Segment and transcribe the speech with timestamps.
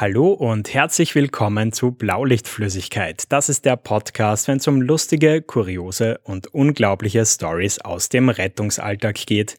[0.00, 3.24] Hallo und herzlich willkommen zu Blaulichtflüssigkeit.
[3.28, 9.16] Das ist der Podcast, wenn es um lustige, kuriose und unglaubliche Stories aus dem Rettungsalltag
[9.26, 9.58] geht.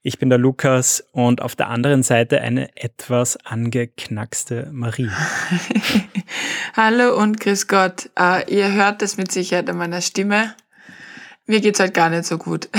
[0.00, 5.10] Ich bin der Lukas und auf der anderen Seite eine etwas angeknackste Marie.
[6.74, 8.08] Hallo und grüß Gott.
[8.18, 10.54] Uh, ihr hört es mit Sicherheit an meiner Stimme.
[11.44, 12.70] Mir geht's halt gar nicht so gut.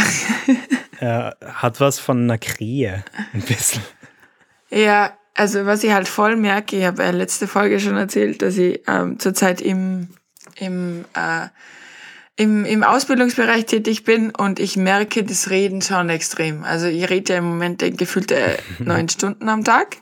[1.00, 3.84] er hat was von einer Krähe, ein bisschen.
[4.72, 8.58] Ja, also was ich halt voll merke, ich habe ja letzte Folge schon erzählt, dass
[8.58, 10.08] ich ähm, zurzeit im,
[10.56, 11.48] im, äh,
[12.38, 16.64] im, im Ausbildungsbereich tätig bin und ich merke das Reden schon extrem.
[16.64, 19.98] Also ich rede ja im Moment gefühlte neun Stunden am Tag.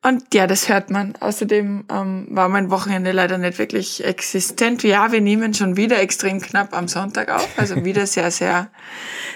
[0.00, 1.14] Und ja, das hört man.
[1.18, 4.84] Außerdem ähm, war mein Wochenende leider nicht wirklich existent.
[4.84, 7.48] Ja, wir nehmen schon wieder extrem knapp am Sonntag auf.
[7.56, 8.70] Also wieder sehr, sehr,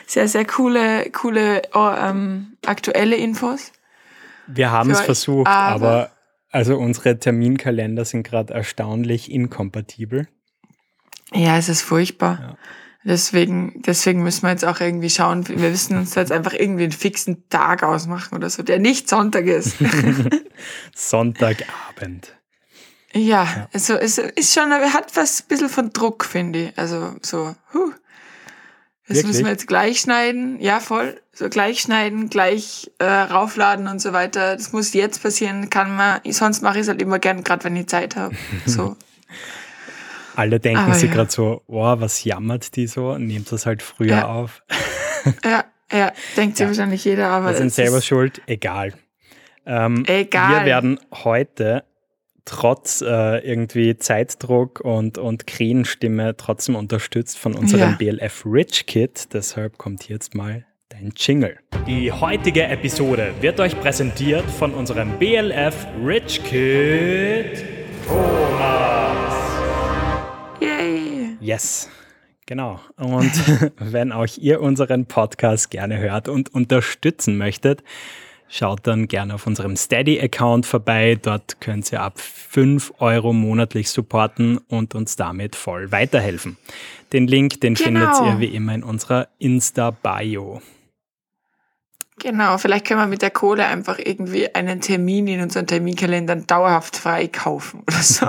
[0.07, 3.73] sehr, sehr coole, coole oh, ähm, aktuelle Infos.
[4.47, 6.11] Wir haben es versucht, aber, aber,
[6.51, 10.29] also unsere Terminkalender sind gerade erstaunlich inkompatibel.
[11.33, 12.39] Ja, es ist furchtbar.
[12.41, 12.57] Ja.
[13.05, 16.93] Deswegen, deswegen müssen wir jetzt auch irgendwie schauen, wir müssen uns jetzt einfach irgendwie einen
[16.93, 19.77] fixen Tag ausmachen oder so, der nicht Sonntag ist.
[20.95, 22.37] Sonntagabend.
[23.15, 26.79] Ja, ja, also es ist schon, hat was ein bisschen von Druck, finde ich.
[26.79, 27.93] Also so, huh.
[29.09, 29.27] Das Wirklich?
[29.27, 30.61] müssen wir jetzt gleich schneiden.
[30.61, 31.21] Ja, voll.
[31.33, 34.55] So gleich schneiden, gleich äh, raufladen und so weiter.
[34.57, 36.21] Das muss jetzt passieren, kann man.
[36.31, 38.35] Sonst mache ich es halt immer gern, gerade wenn ich Zeit habe.
[38.67, 38.97] So.
[40.35, 41.15] Alle denken Aber sich ja.
[41.15, 43.19] gerade so, oh, was jammert die so?
[43.19, 44.29] Nehmt das halt früher ja.
[44.29, 44.63] auf.
[45.45, 46.69] ja, ja, denkt sich ja.
[46.69, 47.49] wahrscheinlich jeder, aber.
[47.49, 48.95] Wir sind selber schuld, egal.
[49.67, 50.61] Ähm, egal.
[50.61, 51.85] Wir werden heute
[52.45, 58.13] trotz äh, irgendwie Zeitdruck und, und Krähenstimme trotzdem unterstützt von unserem ja.
[58.13, 59.33] BLF Rich Kit.
[59.33, 61.59] Deshalb kommt jetzt mal dein Jingle.
[61.87, 67.65] Die heutige Episode wird euch präsentiert von unserem BLF Rich Kit
[68.07, 69.35] Thomas.
[70.61, 71.37] Yay!
[71.41, 71.89] Yes.
[72.47, 72.81] Genau.
[72.97, 73.33] Und
[73.79, 77.83] wenn auch ihr unseren Podcast gerne hört und unterstützen möchtet,
[78.55, 81.19] Schaut dann gerne auf unserem Steady-Account vorbei.
[81.21, 86.59] Dort könnt ihr ab 5 Euro monatlich supporten und uns damit voll weiterhelfen.
[87.15, 88.13] Den Link, den genau.
[88.13, 90.61] findet ihr wie immer in unserer Insta-Bio.
[92.19, 96.99] Genau, vielleicht können wir mit der Kohle einfach irgendwie einen Termin in unseren Terminkalendern dauerhaft
[96.99, 98.27] freikaufen oder so.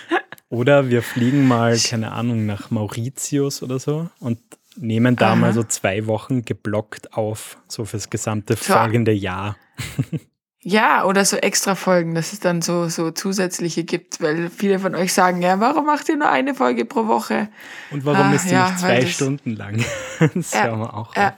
[0.50, 4.38] oder wir fliegen mal, keine Ahnung, nach Mauritius oder so und
[4.76, 5.36] nehmen da Aha.
[5.36, 8.72] mal so zwei Wochen geblockt auf, so fürs gesamte so.
[8.72, 9.56] folgende Jahr.
[10.64, 14.94] Ja, oder so extra Folgen, dass es dann so, so zusätzliche gibt, weil viele von
[14.94, 17.48] euch sagen, ja, warum macht ihr nur eine Folge pro Woche?
[17.90, 19.84] Und warum ah, ist die ja, nicht zwei Stunden lang?
[20.34, 21.36] das ja, hören wir auch ja.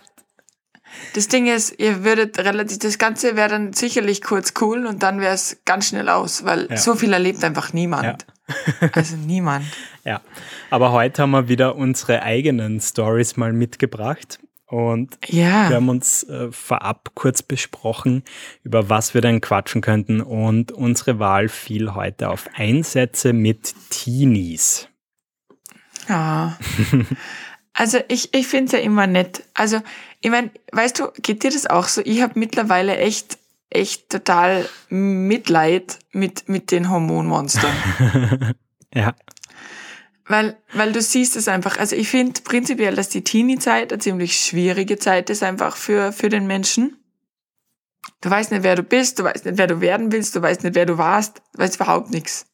[1.15, 5.21] Das Ding ist, ihr würdet relativ, das Ganze wäre dann sicherlich kurz cool und dann
[5.21, 6.77] wäre es ganz schnell aus, weil ja.
[6.77, 8.27] so viel erlebt einfach niemand.
[8.93, 9.65] Also niemand.
[10.07, 10.21] Ja,
[10.69, 14.39] aber heute haben wir wieder unsere eigenen Stories mal mitgebracht.
[14.67, 15.71] Und ja.
[15.71, 18.23] wir haben uns äh, vorab kurz besprochen,
[18.65, 20.21] über was wir denn quatschen könnten.
[20.21, 24.89] Und unsere Wahl fiel heute auf Einsätze mit Teenies.
[26.09, 26.59] Ja.
[27.73, 29.45] also ich, ich finde es ja immer nett.
[29.55, 29.81] Also,
[30.21, 32.03] ich meine, weißt du, geht dir das auch so?
[32.05, 33.39] Ich habe mittlerweile echt,
[33.71, 37.75] echt total Mitleid mit, mit den Hormonmonstern.
[38.95, 39.15] ja.
[40.27, 41.79] Weil, weil du siehst es einfach.
[41.79, 46.31] Also ich finde prinzipiell, dass die Teenie-Zeit eine ziemlich schwierige Zeit ist einfach für, für
[46.31, 46.97] den Menschen.
[48.21, 50.65] Du weißt nicht, wer du bist, du weißt nicht, wer du werden willst, du weißt
[50.65, 52.47] nicht, wer du warst, du weißt überhaupt nichts.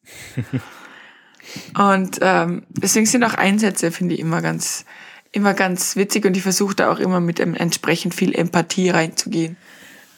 [1.77, 4.85] und ähm, deswegen sind auch Einsätze, finde ich, immer ganz,
[5.31, 9.55] immer ganz witzig und ich versuche da auch immer mit entsprechend viel Empathie reinzugehen.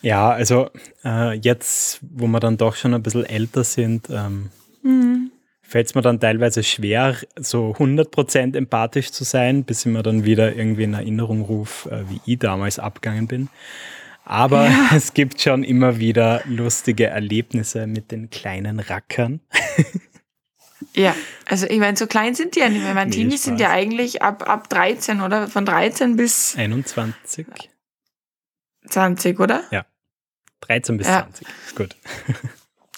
[0.04, 0.70] Ja, also
[1.04, 4.52] äh, jetzt, wo wir dann doch schon ein bisschen älter sind, ähm,
[4.84, 5.32] mhm
[5.74, 10.24] fällt es mir dann teilweise schwer, so 100% empathisch zu sein, bis ich mir dann
[10.24, 13.50] wieder irgendwie in Erinnerung rufe, äh, wie ich damals abgegangen bin.
[14.24, 14.90] Aber ja.
[14.96, 19.42] es gibt schon immer wieder lustige Erlebnisse mit den kleinen Rackern.
[20.96, 21.16] Ja,
[21.48, 22.94] also ich meine, so klein sind die ja nicht mehr.
[22.94, 25.48] Meine nee, Teenies sind ja eigentlich ab, ab 13, oder?
[25.48, 27.48] Von 13 bis 21.
[28.90, 29.64] 20, oder?
[29.72, 29.86] Ja.
[30.68, 31.28] 13 bis ja.
[31.32, 31.48] 20.
[31.76, 31.96] Gut.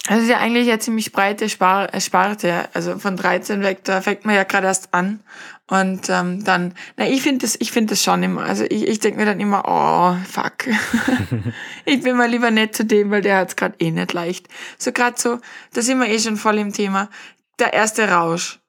[0.08, 2.68] Das ist ja eigentlich eine ziemlich breite Spar äh, Sparte.
[2.74, 5.20] Also von 13 weg, da fängt man ja gerade erst an.
[5.68, 8.44] Und ähm, dann, na, ich finde das, ich finde das schon immer.
[8.44, 10.68] Also ich, ich denke mir dann immer, oh, fuck.
[11.84, 14.46] ich bin mal lieber nett zu dem, weil der hat's gerade eh nicht leicht.
[14.78, 15.40] So gerade so,
[15.72, 17.10] da sind wir eh schon voll im Thema.
[17.58, 18.60] Der erste Rausch.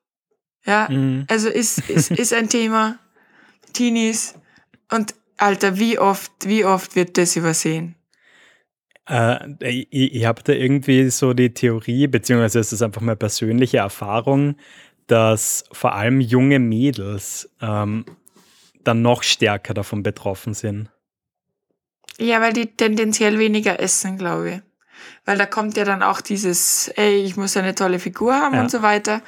[0.65, 1.25] Ja, mhm.
[1.29, 2.97] also ist, ist, ist ein Thema.
[3.73, 4.33] Teenies.
[4.91, 7.96] Und Alter, wie oft, wie oft wird das übersehen?
[9.07, 13.77] Äh, ich, ich habe da irgendwie so die Theorie, beziehungsweise es ist einfach meine persönliche
[13.77, 14.55] Erfahrung,
[15.07, 18.05] dass vor allem junge Mädels ähm,
[18.83, 20.89] dann noch stärker davon betroffen sind.
[22.19, 24.61] Ja, weil die tendenziell weniger essen, glaube ich.
[25.25, 28.61] Weil da kommt ja dann auch dieses, ey, ich muss eine tolle Figur haben ja.
[28.61, 29.21] und so weiter.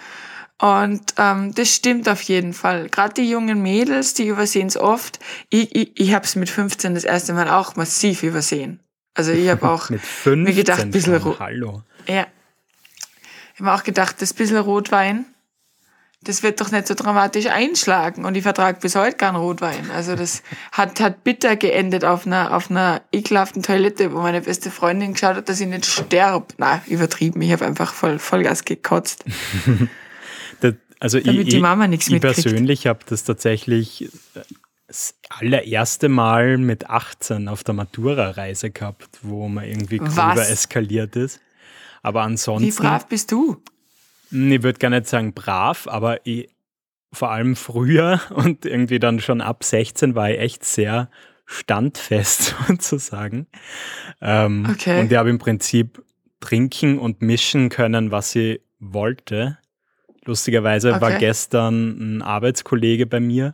[0.61, 2.89] Und ähm, das stimmt auf jeden Fall.
[2.89, 5.19] Gerade die jungen Mädels, die übersehen es oft.
[5.49, 8.81] Ich, ich, ich habe es mit 15 das erste Mal auch massiv übersehen.
[9.13, 11.39] Also ich habe auch mit 15 mir gedacht, ein bisschen Rot.
[11.39, 11.83] Hallo.
[12.07, 12.27] Ja.
[13.53, 15.25] Ich habe auch gedacht, das bisschen Rotwein,
[16.21, 18.25] das wird doch nicht so dramatisch einschlagen.
[18.25, 19.89] Und ich vertrage bis heute keinen Rotwein.
[19.91, 24.69] Also das hat, hat bitter geendet auf einer, auf einer ekelhaften Toilette, wo meine beste
[24.71, 26.53] Freundin geschaut hat, dass ich nicht sterb.
[26.57, 27.41] Na, übertrieben.
[27.41, 29.23] Ich habe einfach voll Vollgas gekotzt.
[30.59, 32.43] das, also Damit ich, die Mama nichts ich mitkriegt.
[32.43, 34.09] persönlich habe das tatsächlich
[34.89, 41.39] das allererste Mal mit 18 auf der Matura-Reise gehabt, wo man irgendwie gröber eskaliert ist.
[42.01, 42.67] Aber ansonsten.
[42.67, 43.61] Wie brav bist du?
[44.31, 46.49] Ich würde gar nicht sagen brav, aber ich,
[47.13, 51.09] vor allem früher und irgendwie dann schon ab 16 war ich echt sehr
[51.45, 53.45] standfest sozusagen.
[54.21, 55.01] Ähm, okay.
[55.01, 56.03] Und ich habe im Prinzip
[56.39, 59.59] trinken und mischen können, was ich wollte.
[60.25, 61.01] Lustigerweise okay.
[61.01, 63.53] war gestern ein Arbeitskollege bei mir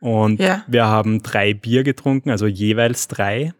[0.00, 0.64] und ja.
[0.66, 3.52] wir haben drei Bier getrunken, also jeweils drei.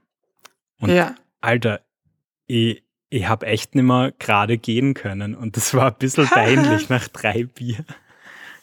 [0.81, 1.15] Und ja.
[1.41, 1.81] Alter,
[2.47, 5.35] ich, ich habe echt nicht mehr gerade gehen können.
[5.35, 7.85] Und das war ein bisschen peinlich nach drei Bier.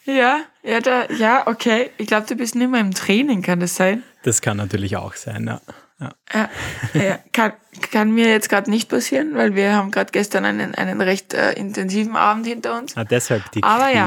[0.05, 1.89] Ja, ja, da, ja, okay.
[1.97, 4.03] Ich glaube, du bist nicht mehr im Training, kann das sein?
[4.23, 5.61] Das kann natürlich auch sein, ja.
[5.99, 6.49] Ja,
[6.93, 7.53] ja, ja kann,
[7.91, 11.53] kann mir jetzt gerade nicht passieren, weil wir haben gerade gestern einen, einen recht äh,
[11.53, 12.95] intensiven Abend hinter uns.
[12.97, 13.63] Ah, deshalb die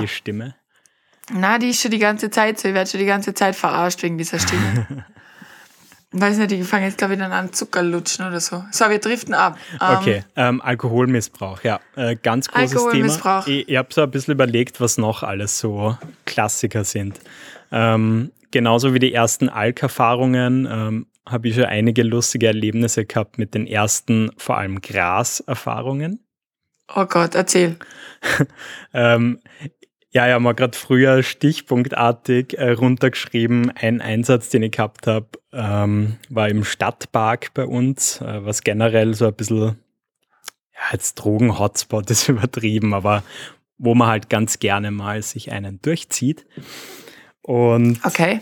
[0.07, 0.55] Stimme.
[1.33, 2.69] Na, die ist schon die ganze Zeit so.
[2.69, 4.87] Ich werde schon die ganze Zeit verarscht wegen dieser Stimme.
[6.11, 8.65] Weiß nicht, die fangen jetzt, glaube ich, dann an Zucker lutschen oder so.
[8.71, 9.59] So, wir driften ab.
[9.73, 11.81] Ähm, okay, ähm, Alkoholmissbrauch, ja.
[11.97, 13.45] Äh, ganz großes Alkoholmissbrauch.
[13.45, 13.59] Thema.
[13.59, 17.21] Ich, ich habe so ein bisschen überlegt, was noch alles so Klassiker sind.
[17.71, 23.53] Ähm, genauso wie die ersten Alk-Erfahrungen ähm, habe ich schon einige lustige Erlebnisse gehabt mit
[23.53, 26.25] den ersten, vor allem Gras-Erfahrungen.
[26.95, 27.77] Oh Gott, erzähl.
[28.95, 29.41] ähm,
[30.11, 33.71] ja, ja, mal gerade früher stichpunktartig äh, runtergeschrieben.
[33.71, 39.15] Ein Einsatz, den ich gehabt habe, ähm, war im Stadtpark bei uns, äh, was generell
[39.15, 39.79] so ein bisschen,
[40.73, 43.23] ja, jetzt Drogen-Hotspot ist übertrieben, aber
[43.77, 46.47] wo man halt ganz gerne mal sich einen durchzieht.
[47.43, 48.41] Und okay.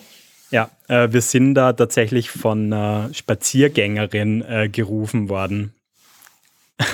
[0.51, 5.75] ja, äh, wir sind da tatsächlich von einer Spaziergängerin äh, gerufen worden.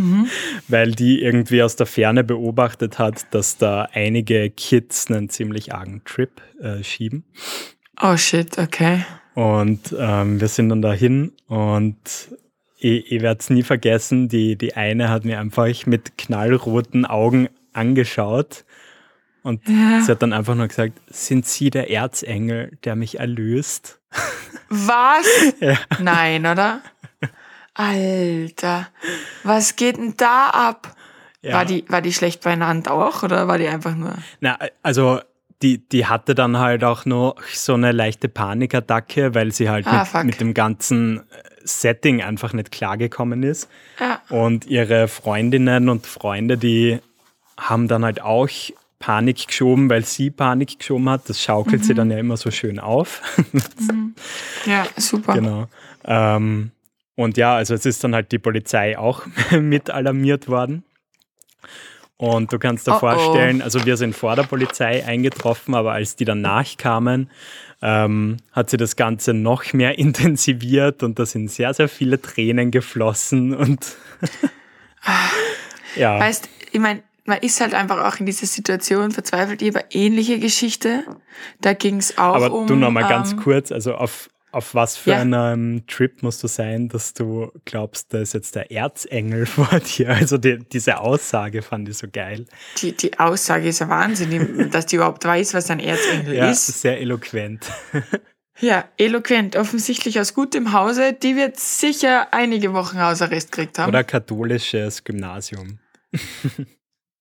[0.00, 0.26] Mhm.
[0.68, 6.02] weil die irgendwie aus der Ferne beobachtet hat, dass da einige Kids einen ziemlich argen
[6.04, 7.24] Trip äh, schieben.
[8.00, 9.04] Oh shit, okay.
[9.34, 11.96] Und ähm, wir sind dann dahin und
[12.78, 17.48] ich, ich werde es nie vergessen, die, die eine hat mir einfach mit knallroten Augen
[17.72, 18.64] angeschaut
[19.42, 20.02] und ja.
[20.02, 24.00] sie hat dann einfach nur gesagt, sind Sie der Erzengel, der mich erlöst?
[24.68, 25.26] Was?
[25.60, 25.78] ja.
[26.00, 26.80] Nein, oder?
[27.80, 28.88] Alter,
[29.42, 30.94] was geht denn da ab?
[31.40, 31.54] Ja.
[31.54, 34.14] War, die, war die schlecht beieinander auch oder war die einfach nur?
[34.40, 35.20] Na, also
[35.62, 40.06] die, die hatte dann halt auch noch so eine leichte Panikattacke, weil sie halt ah,
[40.18, 41.22] mit, mit, dem ganzen
[41.64, 43.70] Setting einfach nicht klargekommen ist.
[43.98, 44.20] Ja.
[44.28, 46.98] Und ihre Freundinnen und Freunde, die
[47.58, 48.50] haben dann halt auch
[48.98, 51.30] Panik geschoben, weil sie Panik geschoben hat.
[51.30, 51.86] Das schaukelt mhm.
[51.86, 53.22] sie dann ja immer so schön auf.
[53.78, 54.14] mhm.
[54.66, 55.32] Ja, super.
[55.32, 55.68] Genau.
[56.04, 56.72] Ähm,
[57.20, 60.84] und ja, also es ist dann halt die Polizei auch mit alarmiert worden.
[62.16, 66.16] Und du kannst dir oh vorstellen, also wir sind vor der Polizei eingetroffen, aber als
[66.16, 67.30] die dann nachkamen,
[67.82, 72.70] ähm, hat sie das Ganze noch mehr intensiviert und da sind sehr, sehr viele Tränen
[72.70, 73.96] geflossen und
[75.96, 76.18] ja.
[76.20, 79.60] Weißt, ich meine, man ist halt einfach auch in dieser Situation verzweifelt.
[79.60, 81.04] Ich habe ähnliche Geschichte.
[81.60, 82.60] Da ging es auch aber um.
[82.60, 85.20] Aber du nochmal ähm, ganz kurz, also auf, auf was für ja.
[85.20, 90.10] einem Trip musst du sein, dass du glaubst, da ist jetzt der Erzengel vor dir?
[90.10, 92.46] Also die, diese Aussage fand ich so geil.
[92.78, 96.66] Die, die Aussage ist ja Wahnsinn, dass die überhaupt weiß, was ein Erzengel ja, ist.
[96.66, 97.70] Sehr eloquent.
[98.62, 101.14] Ja, eloquent, offensichtlich aus gutem Hause.
[101.14, 103.88] Die wird sicher einige Wochen Hausarrest gekriegt haben.
[103.88, 105.78] Oder katholisches Gymnasium.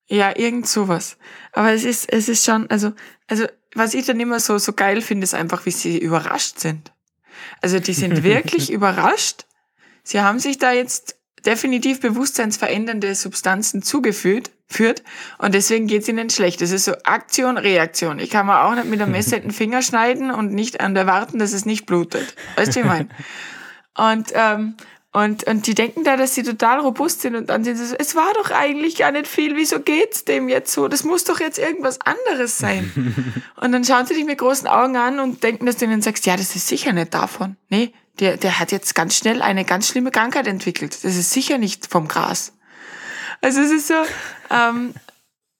[0.10, 1.18] ja, irgend sowas.
[1.54, 2.92] Aber es ist, es ist schon, also,
[3.28, 6.92] also, was ich dann immer so, so geil finde, ist einfach, wie sie überrascht sind.
[7.62, 9.46] Also die sind wirklich überrascht.
[10.04, 15.04] Sie haben sich da jetzt definitiv bewusstseinsverändernde Substanzen zugeführt führt
[15.40, 16.62] und deswegen geht es ihnen schlecht.
[16.62, 18.20] Das ist so Aktion, Reaktion.
[18.20, 21.08] Ich kann mir auch nicht mit einem Messer den Finger schneiden und nicht an der
[21.08, 22.36] warten, dass es nicht blutet.
[22.56, 23.10] Weißt du, wie ich meine?
[23.98, 24.76] Und, ähm,
[25.12, 27.96] Und, und die denken da, dass sie total robust sind und dann sind sie so,
[27.98, 30.88] es war doch eigentlich gar nicht viel, wieso geht's dem jetzt so?
[30.88, 33.44] Das muss doch jetzt irgendwas anderes sein.
[33.56, 36.28] und dann schauen sie dich mit großen Augen an und denken, dass du ihnen sagst,
[36.28, 37.56] ja, das ist sicher nicht davon.
[37.70, 41.04] Nee, der, der hat jetzt ganz schnell eine ganz schlimme Krankheit entwickelt.
[41.04, 42.54] Das ist sicher nicht vom Gras.
[43.42, 43.96] Also es ist so,
[44.51, 44.94] ähm,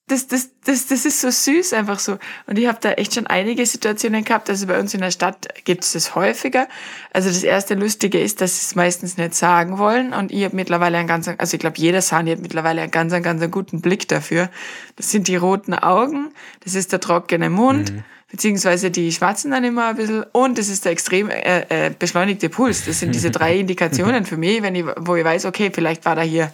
[0.10, 2.18] das, das, das, das ist so süß einfach so.
[2.48, 4.50] Und ich habe da echt schon einige Situationen gehabt.
[4.50, 6.68] Also bei uns in der Stadt gibt es das häufiger.
[7.14, 10.14] Also das erste Lustige ist, dass sie es meistens nicht sagen wollen.
[10.14, 13.14] Und ich habe mittlerweile einen ganz, also ich glaube, jeder Sani hat mittlerweile einen ganz,
[13.22, 14.50] ganz guten Blick dafür.
[14.96, 16.32] Das sind die roten Augen,
[16.64, 17.94] das ist der trockene Mund.
[17.94, 18.04] Mhm.
[18.32, 22.50] Beziehungsweise die schwatzen dann immer ein bisschen und das ist der extrem äh, äh, beschleunigte
[22.50, 22.86] Puls.
[22.86, 26.16] Das sind diese drei Indikationen für mich, wenn ich, wo ich weiß, okay, vielleicht war
[26.16, 26.52] da hier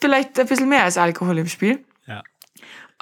[0.00, 1.78] vielleicht ein bisschen mehr als Alkohol im Spiel.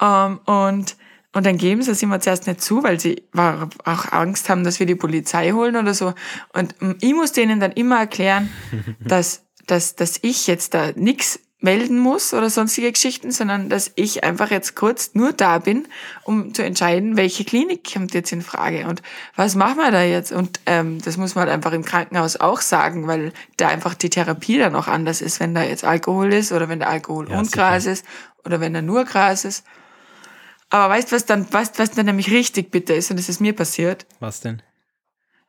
[0.01, 0.97] Ähm, und,
[1.33, 4.81] und dann geben sie es immer zuerst nicht zu, weil sie auch Angst haben, dass
[4.81, 6.15] wir die Polizei holen oder so.
[6.53, 8.51] Und ich muss denen dann immer erklären,
[9.01, 14.25] dass, dass, dass ich jetzt da nichts melden muss oder sonstige Geschichten, sondern dass ich
[14.25, 15.87] einfach jetzt kurz nur da bin,
[16.23, 19.03] um zu entscheiden, welche Klinik kommt jetzt in Frage und
[19.37, 20.33] was machen wir da jetzt.
[20.33, 24.09] Und ähm, das muss man halt einfach im Krankenhaus auch sagen, weil da einfach die
[24.09, 27.39] Therapie dann auch anders ist, wenn da jetzt Alkohol ist oder wenn der Alkohol ja,
[27.39, 28.07] und Gras ist
[28.45, 29.65] oder wenn da nur Gras ist.
[30.71, 33.41] Aber weißt du, was dann, weißt, was dann nämlich richtig bitter ist, und das ist
[33.41, 34.07] mir passiert?
[34.21, 34.63] Was denn?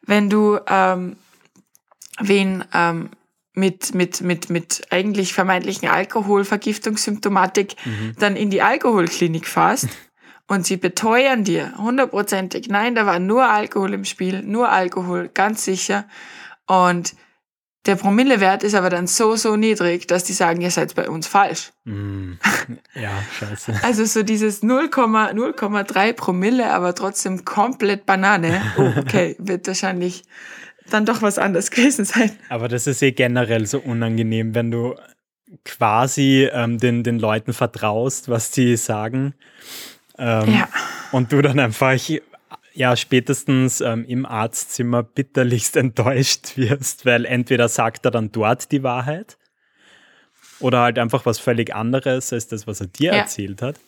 [0.02, 1.16] Wenn du ähm,
[2.20, 3.12] wen ähm,
[3.54, 8.16] mit, mit, mit, mit eigentlich vermeintlichen Alkoholvergiftungssymptomatik mhm.
[8.18, 9.90] dann in die Alkoholklinik fährst
[10.48, 15.66] und sie beteuern dir hundertprozentig, nein, da war nur Alkohol im Spiel, nur Alkohol, ganz
[15.66, 16.06] sicher.
[16.68, 17.14] Und
[17.86, 21.26] der Promillewert ist aber dann so, so niedrig, dass die sagen, ihr seid bei uns
[21.26, 21.72] falsch.
[21.86, 22.34] Mm,
[22.94, 23.80] ja, scheiße.
[23.84, 28.62] Also so dieses 0,3 Promille, aber trotzdem komplett Banane.
[28.78, 30.24] Oh, okay, wird wahrscheinlich
[30.90, 32.32] dann doch was anderes gewesen sein.
[32.50, 34.96] Aber das ist eh generell so unangenehm, wenn du
[35.66, 39.34] quasi ähm, den, den Leuten vertraust, was sie sagen.
[40.18, 40.70] Ähm, ja.
[41.12, 41.98] Und du dann einfach
[42.74, 48.84] ja spätestens ähm, im Arztzimmer bitterlichst enttäuscht wirst, weil entweder sagt er dann dort die
[48.84, 49.38] Wahrheit
[50.60, 53.20] oder halt einfach was völlig anderes als das, was er dir ja.
[53.20, 53.80] erzählt hat.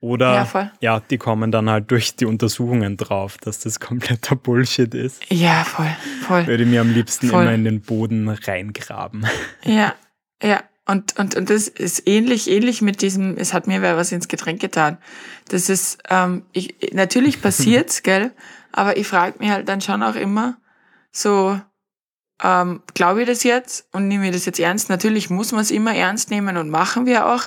[0.00, 4.94] Oder ja, ja, die kommen dann halt durch die Untersuchungen drauf, dass das kompletter Bullshit
[4.94, 5.22] ist.
[5.32, 6.46] Ja, voll, voll.
[6.46, 7.44] Würde mir am liebsten voll.
[7.44, 9.26] immer in den Boden reingraben.
[9.64, 9.94] Ja,
[10.42, 10.62] ja.
[10.86, 14.28] Und, und, und das ist ähnlich, ähnlich mit diesem, es hat mir wer was ins
[14.28, 14.98] Getränk getan.
[15.48, 18.32] Das ist, ähm, ich, natürlich passiert's, gell?
[18.70, 20.58] Aber ich frage mich halt dann schon auch immer,
[21.10, 21.58] so,
[22.42, 24.90] ähm, glaube ich das jetzt und nehme ich das jetzt ernst?
[24.90, 27.44] Natürlich muss man es immer ernst nehmen und machen wir auch.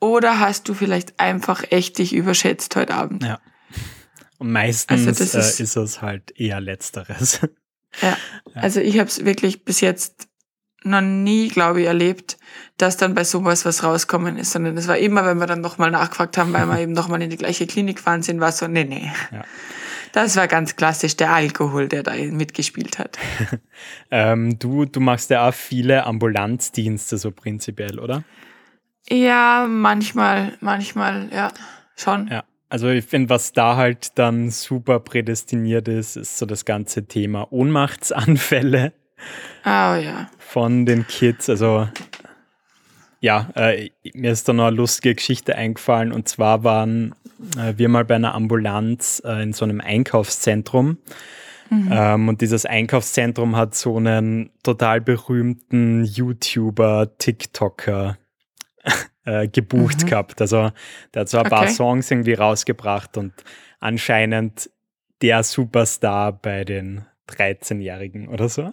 [0.00, 3.24] Oder hast du vielleicht einfach echt dich überschätzt heute Abend?
[3.24, 3.40] Ja.
[4.38, 7.40] Und meistens also ist, äh, ist es halt eher letzteres.
[8.00, 8.08] Ja,
[8.54, 8.62] ja.
[8.62, 10.29] also ich habe es wirklich bis jetzt
[10.84, 12.38] noch nie, glaube ich, erlebt,
[12.78, 15.90] dass dann bei sowas was rauskommen ist, sondern es war immer, wenn wir dann nochmal
[15.90, 18.84] nachgefragt haben, weil wir eben nochmal in die gleiche Klinik gefahren sind, war so, nee,
[18.84, 19.10] nee.
[19.32, 19.44] Ja.
[20.12, 23.18] Das war ganz klassisch der Alkohol, der da mitgespielt hat.
[24.10, 28.24] ähm, du, du machst ja auch viele Ambulanzdienste so prinzipiell, oder?
[29.08, 31.52] Ja, manchmal, manchmal, ja,
[31.96, 32.28] schon.
[32.28, 32.44] Ja.
[32.68, 37.52] Also ich finde, was da halt dann super prädestiniert ist, ist so das ganze Thema
[37.52, 38.92] Ohnmachtsanfälle.
[39.64, 40.30] Oh ja.
[40.38, 41.48] Von den Kids.
[41.48, 41.88] Also
[43.20, 46.12] ja, äh, mir ist da noch eine lustige Geschichte eingefallen.
[46.12, 47.14] Und zwar waren
[47.56, 50.98] äh, wir mal bei einer Ambulanz äh, in so einem Einkaufszentrum.
[51.68, 51.88] Mhm.
[51.92, 58.18] Ähm, und dieses Einkaufszentrum hat so einen total berühmten YouTuber, TikToker
[59.24, 60.06] äh, gebucht mhm.
[60.06, 60.40] gehabt.
[60.40, 60.72] Also
[61.14, 61.54] der hat so ein okay.
[61.54, 63.32] paar Songs irgendwie rausgebracht und
[63.78, 64.70] anscheinend
[65.22, 68.72] der Superstar bei den 13-Jährigen oder so.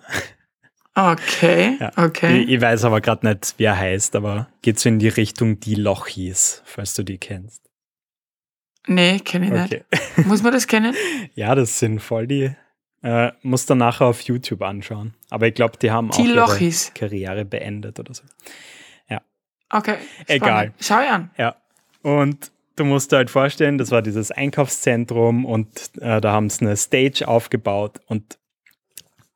[0.98, 1.92] Okay, ja.
[1.96, 2.42] okay.
[2.42, 5.76] Ich, ich, weiß aber gerade nicht, wer heißt, aber geht so in die Richtung die
[5.76, 7.62] Lochis, falls du die kennst.
[8.88, 9.84] Nee, kenne ich okay.
[9.92, 10.26] nicht.
[10.28, 10.96] Muss man das kennen?
[11.36, 12.56] ja, das sind voll die.
[13.04, 15.14] Äh, muss dann nachher auf YouTube anschauen.
[15.30, 18.24] Aber ich glaube, die haben die auch ihre Karriere beendet oder so.
[19.08, 19.22] Ja.
[19.70, 19.98] Okay.
[20.24, 20.30] Spannend.
[20.30, 20.74] Egal.
[20.80, 21.30] Schau ich an.
[21.38, 21.56] Ja.
[22.02, 25.70] Und du musst dir halt vorstellen, das war dieses Einkaufszentrum und
[26.02, 28.40] äh, da haben sie eine Stage aufgebaut und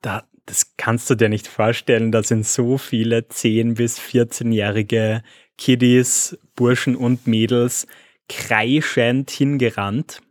[0.01, 2.11] da, das kannst du dir nicht vorstellen.
[2.11, 5.23] Da sind so viele 10- bis 14-jährige
[5.57, 7.87] Kiddies, Burschen und Mädels
[8.27, 10.21] kreischend hingerannt.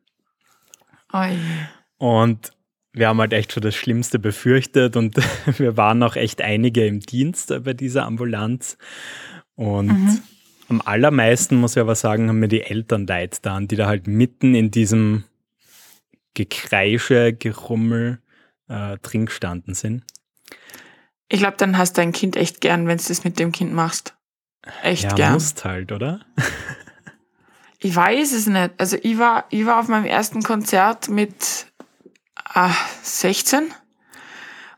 [1.15, 1.39] Oi.
[1.97, 2.53] Und
[2.93, 5.17] wir haben halt echt schon das Schlimmste befürchtet und
[5.59, 8.77] wir waren auch echt einige im Dienst bei dieser Ambulanz.
[9.55, 10.23] Und mhm.
[10.69, 14.07] am allermeisten, muss ich aber sagen, haben mir die Eltern leid dann, die da halt
[14.07, 15.25] mitten in diesem
[16.35, 18.21] Gekreische, Gerummel
[18.71, 20.05] äh, drin gestanden sind.
[21.29, 23.73] Ich glaube, dann hast du dein Kind echt gern, wenn du das mit dem Kind
[23.73, 24.17] machst.
[24.83, 25.33] Echt ja, gern.
[25.35, 26.21] musst halt, oder?
[27.79, 28.73] ich weiß es nicht.
[28.79, 31.67] Also ich war, ich war auf meinem ersten Konzert mit
[32.37, 33.73] ah, 16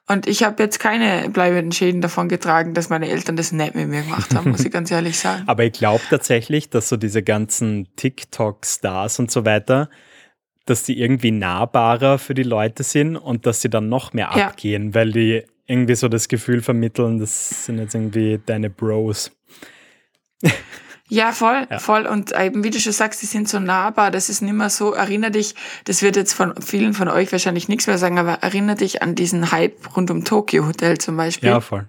[0.09, 3.89] und ich habe jetzt keine bleibenden Schäden davon getragen, dass meine Eltern das nicht mit
[3.89, 5.45] mir gemacht haben, muss ich ganz ehrlich sagen.
[5.47, 9.89] Aber ich glaube tatsächlich, dass so diese ganzen TikTok-Stars und so weiter,
[10.67, 14.47] dass die irgendwie nahbarer für die Leute sind und dass sie dann noch mehr ja.
[14.47, 19.33] abgehen, weil die irgendwie so das Gefühl vermitteln, das sind jetzt irgendwie deine Bros.
[21.09, 21.79] Ja, voll, ja.
[21.79, 22.07] voll.
[22.07, 24.11] Und eben, wie du schon sagst, die sind so nahbar.
[24.11, 25.55] Das ist nicht mehr so, erinner dich,
[25.85, 29.15] das wird jetzt von vielen von euch wahrscheinlich nichts mehr sagen, aber erinnere dich an
[29.15, 31.51] diesen Hype rund um Tokyo Hotel zum Beispiel.
[31.51, 31.87] Ja, voll.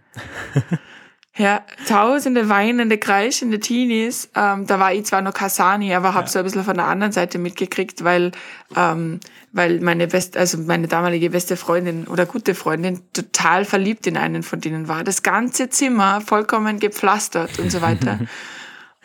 [1.35, 4.29] ja, tausende weinende, kreischende Teenies.
[4.35, 6.31] Ähm, da war ich zwar noch Kasani, aber habe ja.
[6.31, 8.31] so ein bisschen von der anderen Seite mitgekriegt, weil,
[8.75, 9.19] ähm,
[9.51, 14.43] weil meine beste, also meine damalige beste Freundin oder gute Freundin total verliebt in einen
[14.43, 15.03] von denen war.
[15.03, 18.19] Das ganze Zimmer vollkommen gepflastert und so weiter.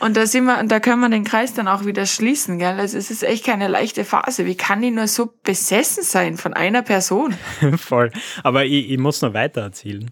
[0.01, 2.79] Und da sind wir, und da können wir den Kreis dann auch wieder schließen, gell?
[2.79, 4.47] Also es ist echt keine leichte Phase.
[4.47, 7.35] Wie kann die nur so besessen sein von einer Person?
[7.77, 8.13] Voll.
[8.45, 10.09] Aber ich, ich muss noch weiter erzählen.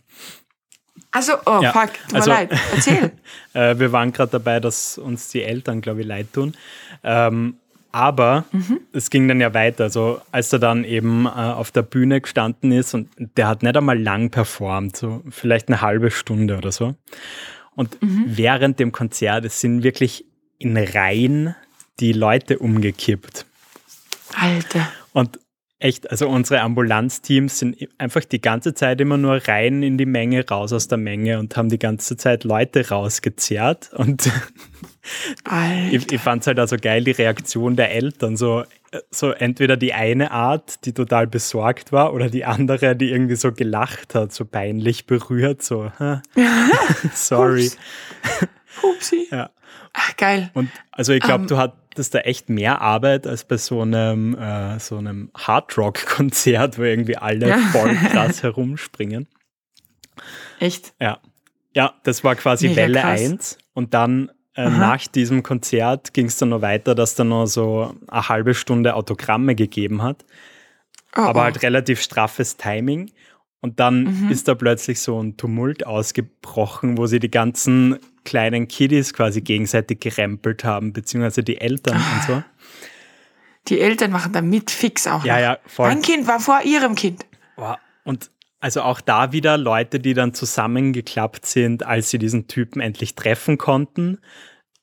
[1.11, 2.61] Also, oh ja, fuck, tut also, mir leid.
[2.75, 3.13] Erzähl.
[3.55, 6.55] äh, wir waren gerade dabei, dass uns die Eltern, glaube ich, leid tun.
[7.03, 7.57] Ähm,
[7.97, 8.81] aber mhm.
[8.93, 9.85] es ging dann ja weiter.
[9.85, 13.75] Also als er dann eben äh, auf der Bühne gestanden ist und der hat nicht
[13.75, 16.95] einmal lang performt, so vielleicht eine halbe Stunde oder so.
[17.75, 18.25] Und mhm.
[18.27, 20.27] während dem Konzert es sind wirklich
[20.59, 21.55] in Reihen
[22.01, 23.47] die Leute umgekippt.
[24.35, 24.89] Alter.
[25.15, 25.39] Und
[25.79, 30.47] echt, also unsere Ambulanzteams sind einfach die ganze Zeit immer nur rein in die Menge,
[30.49, 33.93] raus aus der Menge und haben die ganze Zeit Leute rausgezerrt.
[33.93, 34.31] Und
[35.91, 38.37] ich, ich fand es halt also geil, die Reaktion der Eltern.
[38.37, 38.65] So,
[39.11, 43.53] so entweder die eine Art, die total besorgt war, oder die andere, die irgendwie so
[43.53, 45.93] gelacht hat, so peinlich berührt, so,
[47.13, 47.71] sorry.
[48.83, 49.29] Upsi.
[49.31, 49.51] Ja.
[49.93, 50.51] Ach, geil.
[50.55, 51.57] Und also ich glaube, um, du
[51.97, 57.17] hattest da echt mehr Arbeit als bei so einem, äh, so einem Hardrock-Konzert, wo irgendwie
[57.17, 57.59] alle ja.
[57.73, 59.27] voll krass herumspringen.
[60.61, 60.93] Echt?
[61.01, 61.21] Ja.
[61.75, 63.21] Ja, das war quasi Mega Welle krass.
[63.21, 67.47] 1 und dann äh, nach diesem Konzert ging es dann noch weiter, dass da noch
[67.47, 70.27] so eine halbe Stunde Autogramme gegeben hat.
[71.17, 71.45] Oh, aber oh.
[71.45, 73.11] halt relativ straffes Timing.
[73.67, 74.31] Und dann mhm.
[74.31, 79.99] ist da plötzlich so ein Tumult ausgebrochen, wo sie die ganzen kleinen Kiddies quasi gegenseitig
[79.99, 82.43] gerempelt haben, beziehungsweise die Eltern und so.
[83.67, 85.25] Die Eltern machen da mit fix auch.
[85.25, 85.43] Ja, noch.
[85.43, 85.89] ja, voll.
[85.89, 87.27] Mein Kind war vor ihrem Kind.
[88.05, 93.17] Und also auch da wieder Leute, die dann zusammengeklappt sind, als sie diesen Typen endlich
[93.17, 94.19] treffen konnten.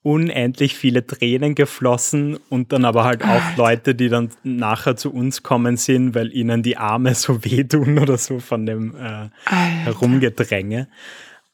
[0.04, 3.42] Unendlich viele Tränen geflossen und dann aber halt auch.
[3.56, 8.18] Leute, die dann nachher zu uns kommen sind, weil ihnen die Arme so wehtun oder
[8.18, 10.90] so von dem äh, Herumgedränge.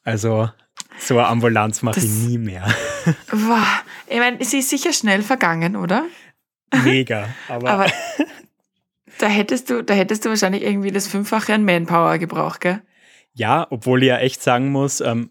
[0.02, 0.50] Also
[0.98, 2.66] so eine Ambulanz mache ich nie mehr.
[3.32, 3.82] Wow.
[4.08, 6.04] Ich meine, sie ist sicher schnell vergangen, oder?
[6.84, 7.28] Mega.
[7.48, 7.86] Aber, aber
[9.18, 12.82] da hättest du, da hättest du wahrscheinlich irgendwie das Fünffache an Manpower gebraucht, gell?
[13.32, 15.30] Ja, obwohl ich ja echt sagen muss, ähm,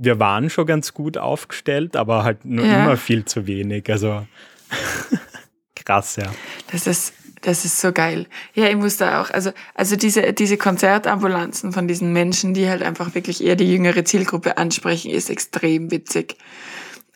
[0.00, 2.82] wir waren schon ganz gut aufgestellt, aber halt nur ja.
[2.82, 3.88] immer viel zu wenig.
[3.90, 4.26] Also
[5.76, 6.32] krass, ja.
[6.72, 8.26] Das ist, das ist so geil.
[8.54, 12.82] Ja, ich muss da auch, also, also diese, diese Konzertambulanzen von diesen Menschen, die halt
[12.82, 16.36] einfach wirklich eher die jüngere Zielgruppe ansprechen, ist extrem witzig.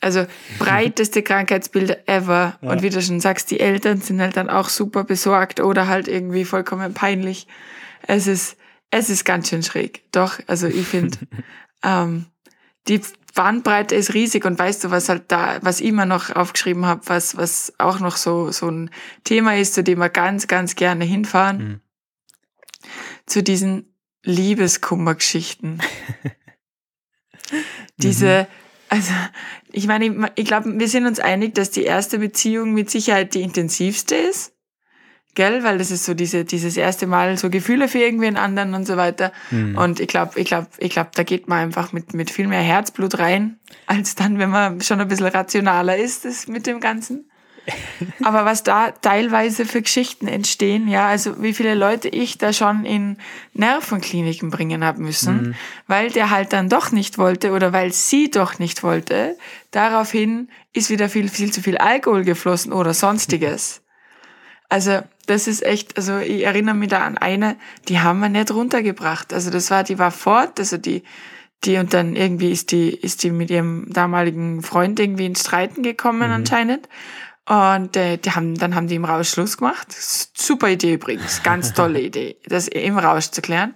[0.02, 0.26] Also
[0.58, 2.58] breiteste Krankheitsbilder ever.
[2.60, 2.70] Ja.
[2.70, 6.06] Und wie du schon sagst, die Eltern sind halt dann auch super besorgt oder halt
[6.06, 7.46] irgendwie vollkommen peinlich.
[8.06, 8.58] Es ist,
[8.90, 10.02] es ist ganz schön schräg.
[10.12, 11.16] Doch, also ich finde,
[11.82, 12.26] ähm,
[12.88, 13.00] die
[13.34, 17.02] Bandbreite ist riesig und weißt du, was halt da, was ich immer noch aufgeschrieben habe,
[17.06, 18.90] was, was auch noch so, so ein
[19.24, 21.58] Thema ist, zu dem wir ganz, ganz gerne hinfahren.
[21.58, 21.80] Mhm.
[23.26, 25.82] Zu diesen Liebeskummergeschichten.
[27.96, 28.46] Diese, mhm.
[28.88, 29.12] also,
[29.72, 33.34] ich meine, ich, ich glaube, wir sind uns einig, dass die erste Beziehung mit Sicherheit
[33.34, 34.53] die intensivste ist
[35.34, 38.86] gell, weil das ist so diese, dieses erste Mal so Gefühle für irgendwen anderen und
[38.86, 39.32] so weiter.
[39.50, 39.76] Mhm.
[39.76, 42.60] Und ich glaube, ich glaube, ich glaube, da geht man einfach mit, mit viel mehr
[42.60, 47.24] Herzblut rein, als dann, wenn man schon ein bisschen rationaler ist, das mit dem Ganzen.
[48.22, 52.84] Aber was da teilweise für Geschichten entstehen, ja, also wie viele Leute ich da schon
[52.84, 53.16] in
[53.54, 55.54] Nervenkliniken bringen habe müssen, mhm.
[55.86, 59.36] weil der halt dann doch nicht wollte oder weil sie doch nicht wollte.
[59.70, 63.82] Daraufhin ist wieder viel, viel zu viel Alkohol geflossen oder sonstiges.
[64.68, 67.56] Also das ist echt, also ich erinnere mich da an eine,
[67.88, 69.32] die haben wir nicht runtergebracht.
[69.32, 71.02] Also das war, die war fort, also die,
[71.64, 75.82] die und dann irgendwie ist die, ist die mit ihrem damaligen Freund irgendwie ins Streiten
[75.82, 76.34] gekommen mhm.
[76.34, 76.88] anscheinend.
[77.46, 79.88] Und äh, die haben, dann haben die im Rausch Schluss gemacht.
[79.92, 83.74] Super Idee übrigens, ganz tolle Idee, das im Rausch zu klären.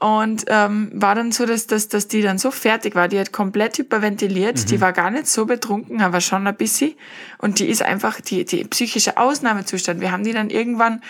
[0.00, 3.32] Und ähm, war dann so, dass, dass, dass die dann so fertig war, die hat
[3.32, 4.66] komplett hyperventiliert, mhm.
[4.66, 6.94] die war gar nicht so betrunken, aber schon ein bisschen.
[7.36, 10.00] Und die ist einfach die, die psychische Ausnahmezustand.
[10.00, 11.02] Wir haben die dann irgendwann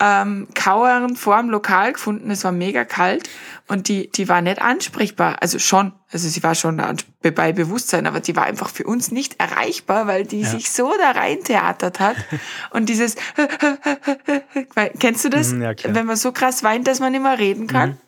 [0.00, 2.32] ähm, kauernd vor dem Lokal gefunden.
[2.32, 3.30] Es war mega kalt
[3.68, 5.36] und die, die war nicht ansprechbar.
[5.40, 6.82] Also schon, also sie war schon
[7.20, 10.48] bei Bewusstsein, aber die war einfach für uns nicht erreichbar, weil die ja.
[10.48, 12.16] sich so da rein theatert hat.
[12.70, 13.14] Und dieses,
[14.98, 15.52] kennst du das?
[15.52, 17.90] Mhm, ja, Wenn man so krass weint, dass man nicht mehr reden kann.
[17.90, 17.98] Mhm.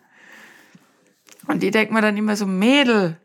[1.46, 3.16] Und die denkt man dann immer so, Mädel,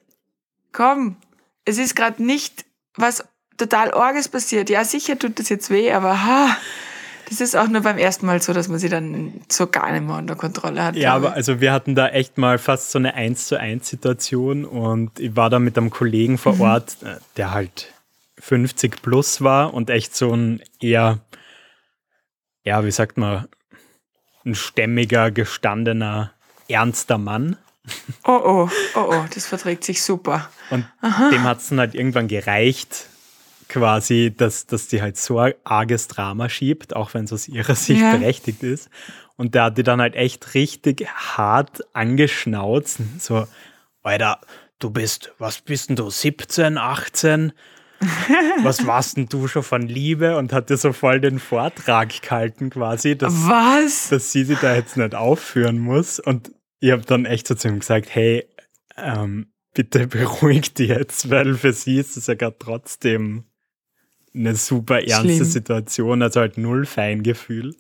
[0.72, 1.18] komm,
[1.66, 3.24] es ist gerade nicht was
[3.58, 4.70] total Orges passiert.
[4.70, 6.58] Ja, sicher tut das jetzt weh, aber ha,
[7.30, 10.04] das ist auch nur beim ersten Mal so, dass man sie dann so gar nicht
[10.04, 10.96] mehr unter Kontrolle hat.
[10.96, 14.66] Ja, aber also wir hatten da echt mal fast so eine 1 zu 1 Situation
[14.66, 16.62] und ich war da mit einem Kollegen vor mhm.
[16.62, 17.94] Ort, äh, der halt
[18.40, 21.20] 50 plus war und echt so ein eher,
[22.64, 23.48] ja, wie sagt man,
[24.46, 26.32] ein stämmiger, gestandener,
[26.68, 27.58] ernster Mann.
[28.24, 30.50] Oh oh, oh oh, das verträgt sich super.
[30.70, 31.30] Und Aha.
[31.30, 33.08] dem hat es dann halt irgendwann gereicht,
[33.70, 38.02] quasi, dass, dass die halt so arges Drama schiebt, auch wenn es aus ihrer Sicht
[38.02, 38.16] ja.
[38.16, 38.90] berechtigt ist.
[39.38, 43.00] Und der hat die dann halt echt richtig hart angeschnauzt.
[43.20, 43.48] So,
[44.04, 44.42] Alter,
[44.80, 47.54] du bist, was bist denn du, 17, 18?
[48.64, 50.38] was warst denn du schon von Liebe?
[50.38, 54.10] Und hat dir so voll den Vortrag gehalten quasi, dass, was?
[54.10, 56.20] dass sie sich da jetzt nicht aufführen muss.
[56.20, 58.48] Und ich habe dann echt so zu ihm gesagt, hey,
[58.98, 63.46] ähm, bitte beruhig dich jetzt, weil für sie ist es ja gerade trotzdem
[64.34, 65.44] eine super ernste Schlimm.
[65.46, 67.76] Situation, also halt null Feingefühl.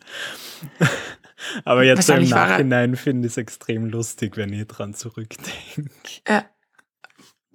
[1.64, 5.90] Aber jetzt im Nachhinein finde ich es extrem lustig, wenn ich dran zurückdenke.
[6.28, 6.46] Ja,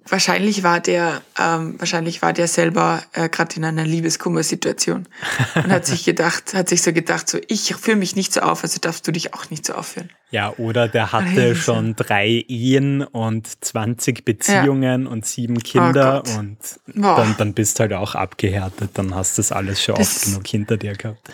[0.07, 5.07] Wahrscheinlich war der, ähm, wahrscheinlich war der selber äh, gerade in einer Liebeskummersituation
[5.55, 8.61] und hat sich gedacht, hat sich so gedacht, so ich führe mich nicht so auf,
[8.61, 10.09] also darfst du dich auch nicht so aufführen.
[10.29, 15.09] Ja, oder der hatte schon drei Ehen und 20 Beziehungen ja.
[15.09, 19.51] und sieben Kinder oh und dann, dann bist halt auch abgehärtet, dann hast du das
[19.51, 21.31] alles schon das, oft genug hinter dir gehabt.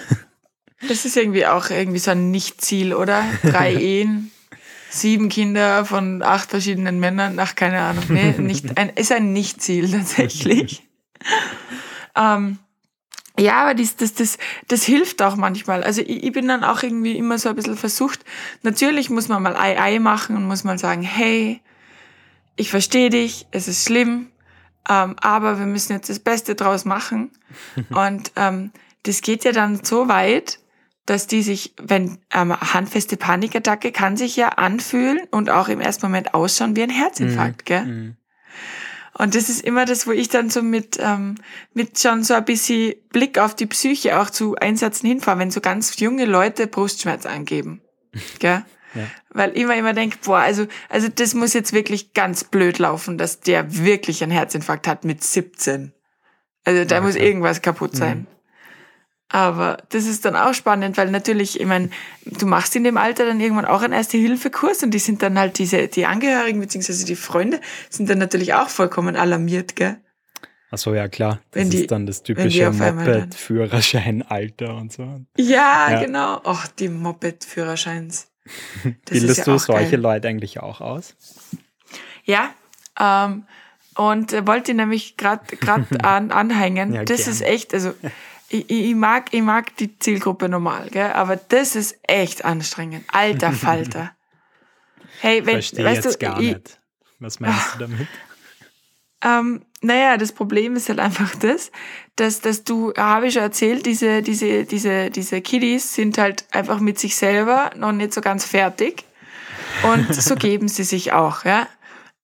[0.88, 3.23] Das ist irgendwie auch irgendwie so ein Nicht-Ziel, oder?
[3.43, 4.31] Drei Ehen,
[4.91, 8.04] sieben Kinder von acht verschiedenen Männern, ach, keine Ahnung.
[8.10, 10.84] Nee, nicht, ein, ist ein Nicht-Ziel tatsächlich.
[12.15, 12.60] ähm,
[13.39, 15.84] ja, aber das, das, das, das hilft auch manchmal.
[15.84, 18.19] Also ich, ich bin dann auch irgendwie immer so ein bisschen versucht.
[18.63, 21.62] Natürlich muss man mal Ei Ei machen und muss mal sagen, hey,
[22.58, 24.27] ich verstehe dich, es ist schlimm,
[24.89, 27.32] ähm, aber wir müssen jetzt das Beste draus machen.
[27.89, 28.71] und ähm,
[29.04, 30.60] das geht ja dann so weit,
[31.12, 36.06] dass die sich, wenn ähm, handfeste Panikattacke kann sich ja anfühlen und auch im ersten
[36.06, 37.65] Moment ausschauen wie ein Herzinfarkt, mhm.
[37.65, 37.86] gell?
[37.86, 38.15] Mhm.
[39.13, 41.36] Und das ist immer das, wo ich dann so mit, ähm,
[41.74, 45.60] mit schon so ein bisschen Blick auf die Psyche auch zu Einsätzen hinfahre, wenn so
[45.60, 47.82] ganz junge Leute Brustschmerz angeben.
[48.39, 48.63] Gell?
[48.95, 49.08] Ja.
[49.30, 53.41] Weil immer immer denke, boah, also, also das muss jetzt wirklich ganz blöd laufen, dass
[53.41, 55.91] der wirklich einen Herzinfarkt hat mit 17.
[56.63, 57.26] Also da ja, muss klar.
[57.26, 58.19] irgendwas kaputt sein.
[58.19, 58.28] Mhm.
[59.32, 61.89] Aber das ist dann auch spannend, weil natürlich, ich meine,
[62.26, 65.58] du machst in dem Alter dann irgendwann auch einen Erste-Hilfe-Kurs und die sind dann halt
[65.58, 69.96] diese, die Angehörigen beziehungsweise die Freunde sind dann natürlich auch vollkommen alarmiert, gell?
[70.70, 71.39] Ach so, ja klar.
[71.52, 75.22] Das die, ist dann das typische Moped-Führerschein-Alter und so.
[75.38, 76.04] Ja, ja.
[76.04, 76.41] genau.
[76.44, 78.30] Ach, die Moped-Führerscheins.
[79.10, 80.02] Bildest ja du solche geil.
[80.02, 81.15] Leute eigentlich auch aus?
[82.26, 82.54] Ja,
[83.00, 83.46] ähm,
[83.96, 85.44] und wollte nämlich gerade
[86.04, 86.94] an, anhängen.
[86.94, 87.32] Ja, das gern.
[87.32, 87.94] ist echt, also
[88.53, 91.11] ich, ich, mag, ich mag die Zielgruppe normal, gell?
[91.13, 93.05] aber das ist echt anstrengend.
[93.07, 94.11] Alter Falter.
[95.19, 96.79] Hey, wenn, Verstehe weißt jetzt du, gar ich, nicht.
[97.19, 98.07] Was meinst du damit?
[99.23, 101.71] Ähm, naja, das Problem ist halt einfach das,
[102.15, 106.79] dass, dass du, habe ich schon erzählt, diese, diese, diese, diese Kiddies sind halt einfach
[106.79, 109.05] mit sich selber noch nicht so ganz fertig.
[109.83, 111.67] Und so geben sie sich auch, ja.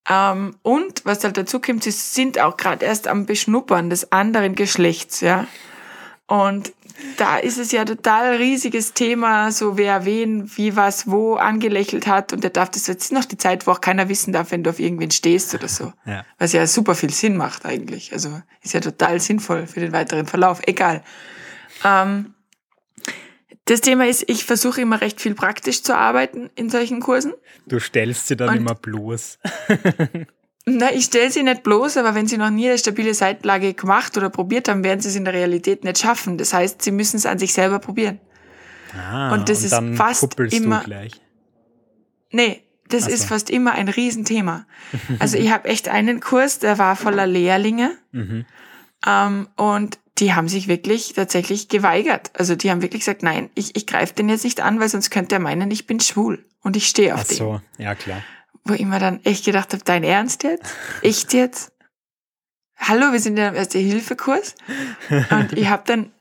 [0.10, 4.56] Ähm, und was halt dazu kommt, sie sind auch gerade erst am Beschnuppern des anderen
[4.56, 5.46] Geschlechts, ja.
[6.28, 6.74] Und
[7.18, 12.34] da ist es ja total riesiges Thema, so wer wen, wie was, wo angelächelt hat.
[12.34, 14.70] Und der darf das jetzt noch die Zeit, wo auch keiner wissen darf, wenn du
[14.70, 15.94] auf irgendwen stehst oder so.
[16.06, 16.26] Ja.
[16.38, 18.12] Was ja super viel Sinn macht eigentlich.
[18.14, 20.60] Also ist ja total sinnvoll für den weiteren Verlauf.
[20.66, 21.04] Egal.
[21.86, 22.34] Ähm,
[23.66, 27.34] das Thema ist, ich versuche immer recht viel praktisch zu arbeiten in solchen Kursen.
[27.66, 29.40] Du stellst sie dann Und immer bloß.
[30.70, 34.18] Na, ich stelle sie nicht bloß, aber wenn sie noch nie eine stabile Seitlage gemacht
[34.18, 36.38] oder probiert haben, werden sie es in der Realität nicht schaffen.
[36.38, 38.20] Das heißt, sie müssen es an sich selber probieren.
[38.94, 40.84] Ah, und das und ist fast immer.
[42.32, 43.10] Nee, das so.
[43.12, 44.66] ist fast immer ein Riesenthema.
[45.20, 47.92] Also ich habe echt einen Kurs, der war voller Lehrlinge.
[48.12, 48.46] Mhm.
[49.08, 52.32] Ähm, und die haben sich wirklich tatsächlich geweigert.
[52.34, 55.12] Also die haben wirklich gesagt, nein, ich, ich greife den jetzt nicht an, weil sonst
[55.12, 56.44] könnte er meinen, ich bin schwul.
[56.62, 58.22] und ich stehe auf Ach so, ja klar.
[58.68, 60.66] Wo ich mir dann echt gedacht habe, dein Ernst jetzt?
[61.02, 61.72] Echt jetzt?
[62.76, 64.56] Hallo, wir sind ja im Erste-Hilfe-Kurs.
[65.32, 66.12] Und ich habe dann,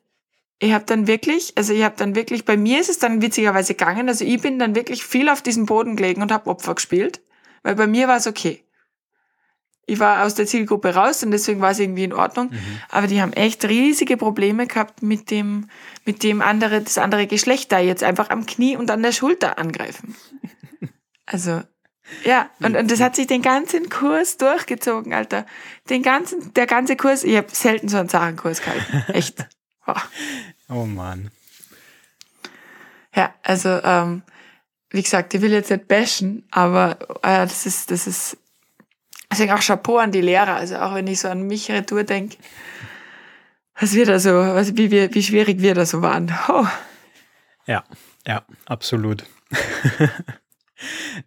[0.60, 3.74] ich habe dann wirklich, also ich habe dann wirklich, bei mir ist es dann witzigerweise
[3.74, 7.20] gegangen, also ich bin dann wirklich viel auf diesem Boden gelegen und habe Opfer gespielt,
[7.62, 8.62] weil bei mir war es okay.
[9.88, 12.50] Ich war aus der Zielgruppe raus und deswegen war es irgendwie in Ordnung.
[12.50, 12.80] Mhm.
[12.88, 15.68] Aber die haben echt riesige Probleme gehabt mit dem,
[16.04, 19.58] mit dem andere, das andere Geschlecht da jetzt einfach am Knie und an der Schulter
[19.58, 20.16] angreifen.
[21.26, 21.62] Also,
[22.24, 25.46] ja, und, und das hat sich den ganzen Kurs durchgezogen, Alter.
[25.90, 29.04] Den ganzen, der ganze Kurs, ich habe selten so einen Sachenkurs gehalten.
[29.12, 29.46] Echt.
[29.86, 29.94] Oh,
[30.68, 31.30] oh Mann.
[33.14, 34.22] Ja, also, ähm,
[34.90, 38.36] wie gesagt, ich will jetzt nicht bashen, aber äh, das ist, das ist
[39.30, 40.56] Deswegen auch Chapeau an die Lehrer.
[40.56, 42.36] Also auch wenn ich so an mich retour denke,
[43.78, 46.34] was wir da so, was, wie, wir, wie schwierig wir da so waren.
[46.48, 46.66] Oh.
[47.66, 47.84] Ja,
[48.26, 49.24] ja, absolut.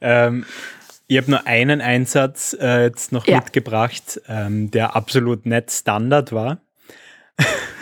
[0.01, 0.45] ähm,
[1.07, 3.38] ich habe nur einen Einsatz äh, jetzt noch ja.
[3.38, 6.62] mitgebracht, ähm, der absolut nicht Standard war.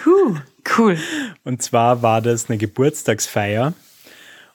[0.06, 0.38] Huh,
[0.78, 0.98] cool.
[1.44, 3.74] Und zwar war das eine Geburtstagsfeier.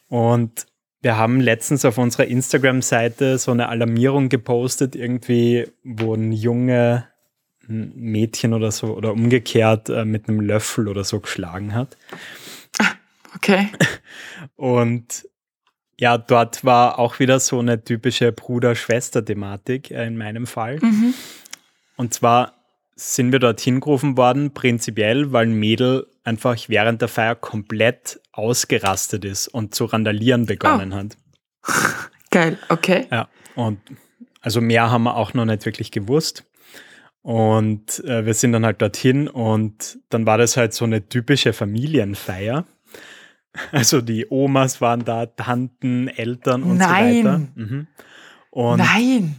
[0.08, 0.66] Und
[1.02, 7.08] wir haben letztens auf unserer Instagram-Seite so eine Alarmierung gepostet, irgendwie, wo ein junge
[7.66, 11.96] Mädchen oder so oder umgekehrt äh, mit einem Löffel oder so geschlagen hat.
[13.34, 13.68] Okay.
[14.56, 15.28] Und
[16.02, 20.80] ja, dort war auch wieder so eine typische Bruder-Schwester-Thematik äh, in meinem Fall.
[20.82, 21.14] Mhm.
[21.94, 22.54] Und zwar
[22.96, 29.24] sind wir dorthin gerufen worden, prinzipiell, weil ein Mädel einfach während der Feier komplett ausgerastet
[29.24, 30.96] ist und zu randalieren begonnen oh.
[30.96, 31.16] hat.
[32.32, 33.06] Geil, okay.
[33.12, 33.78] Ja, und
[34.40, 36.44] also mehr haben wir auch noch nicht wirklich gewusst.
[37.22, 41.52] Und äh, wir sind dann halt dorthin und dann war das halt so eine typische
[41.52, 42.66] Familienfeier.
[43.70, 47.22] Also die Omas waren da, Tanten, Eltern und Nein.
[47.22, 47.38] so weiter.
[47.54, 47.86] Mhm.
[48.50, 49.36] Und Nein!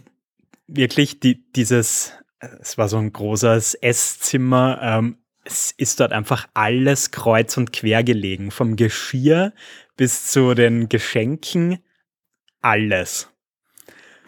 [0.67, 7.11] Wirklich die, dieses, es war so ein großes Esszimmer, ähm, es ist dort einfach alles
[7.11, 8.49] kreuz und quer gelegen.
[8.51, 9.53] Vom Geschirr
[9.97, 11.79] bis zu den Geschenken.
[12.61, 13.29] Alles.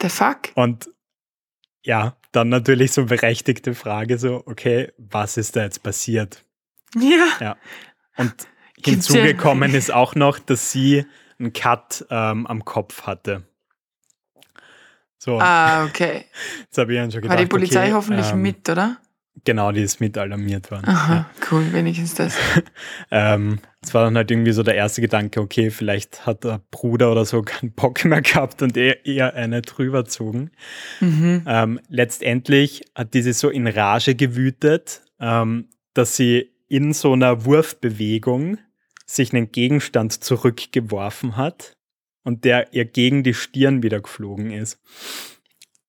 [0.02, 0.52] The fuck?
[0.56, 0.90] Und
[1.84, 6.44] ja, dann natürlich so berechtigte Frage so, okay, was ist da jetzt passiert?
[6.96, 7.28] Ja.
[7.40, 7.58] Ja.
[8.18, 8.34] Und
[8.86, 11.06] hinzugekommen ist auch noch, dass sie
[11.40, 13.44] einen Cut ähm, am Kopf hatte.
[15.18, 15.40] So.
[15.40, 16.26] Ah, okay.
[16.62, 18.98] Jetzt habe ich schon gedacht, War die Polizei okay, hoffentlich ähm, mit, oder?
[19.44, 20.88] Genau, die ist mit alarmiert worden.
[20.88, 21.30] Aha, ja.
[21.52, 22.38] cool, wenigstens das.
[23.12, 27.12] ähm, es war dann halt irgendwie so der erste Gedanke, okay, vielleicht hat der Bruder
[27.12, 30.52] oder so keinen Bock mehr gehabt und eher, eher eine drüber gezogen.
[31.02, 31.44] Mhm.
[31.46, 38.58] Ähm, letztendlich hat diese so in Rage gewütet, ähm, dass sie in so einer Wurfbewegung
[39.06, 41.78] sich einen Gegenstand zurückgeworfen hat
[42.24, 44.80] und der ihr gegen die Stirn wieder geflogen ist.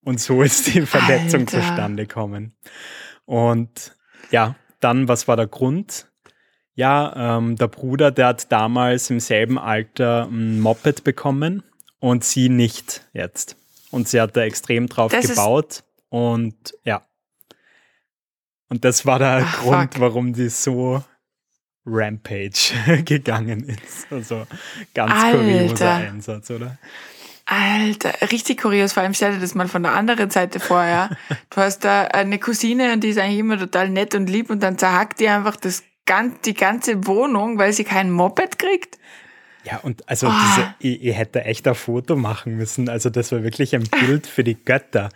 [0.03, 1.61] Und so ist die Verletzung Alter.
[1.61, 2.57] zustande gekommen.
[3.25, 3.97] Und
[4.31, 6.11] ja, dann, was war der Grund?
[6.75, 11.63] Ja, ähm, der Bruder, der hat damals im selben Alter ein Moped bekommen
[12.01, 13.57] und sie nicht jetzt.
[13.91, 17.07] Und sie hat da extrem drauf das gebaut und ja.
[18.69, 20.01] Und das war der Ach, Grund, fuck.
[20.03, 21.03] warum die so
[21.87, 24.11] Rampage gegangen ist.
[24.11, 24.46] Also
[24.94, 25.38] ganz Alter.
[25.38, 26.79] kurioser Einsatz, oder?
[27.46, 28.92] Alter, richtig kurios.
[28.92, 31.11] Vor allem stell dir das mal von der anderen Seite vor, ja.
[31.51, 34.62] Du hast da eine Cousine und die ist eigentlich immer total nett und lieb und
[34.62, 35.85] dann zerhackt die einfach das,
[36.44, 38.99] die ganze Wohnung, weil sie kein Moped kriegt.
[39.64, 40.33] Ja, und also oh.
[40.33, 42.88] diese, ich, ich hätte echt ein Foto machen müssen.
[42.88, 45.09] Also das war wirklich ein Bild für die Götter.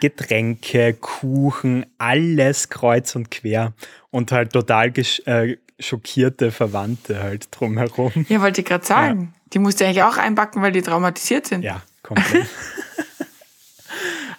[0.00, 3.72] Getränke, Kuchen, alles kreuz und quer
[4.10, 4.92] und halt total
[5.26, 8.26] äh, schockierte Verwandte halt drumherum.
[8.28, 9.32] Ja, wollte ich gerade sagen.
[9.34, 9.40] Ja.
[9.52, 11.62] Die musst du eigentlich auch einpacken, weil die traumatisiert sind.
[11.62, 12.46] Ja, komplett.